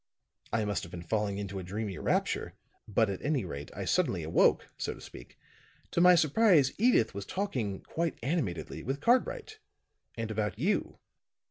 I 0.51 0.65
must 0.65 0.81
have 0.83 0.89
been 0.89 1.03
falling 1.03 1.37
into 1.37 1.59
a 1.59 1.63
dreamy 1.63 1.99
rapture; 1.99 2.55
but 2.87 3.07
at 3.07 3.21
any 3.23 3.45
rate 3.45 3.69
I 3.75 3.85
suddenly 3.85 4.23
awoke, 4.23 4.67
so 4.75 4.95
to 4.95 4.99
speak. 4.99 5.37
To 5.91 6.01
my 6.01 6.15
surprise 6.15 6.71
Edyth 6.79 7.13
was 7.13 7.23
talking 7.27 7.81
quite 7.81 8.17
animatedly 8.23 8.81
with 8.81 8.99
Cartwright, 8.99 9.59
and 10.17 10.31
about 10.31 10.57
you." 10.57 10.97